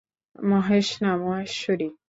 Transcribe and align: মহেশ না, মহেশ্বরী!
মহেশ 0.35 0.87
না, 1.01 1.11
মহেশ্বরী! 1.21 1.87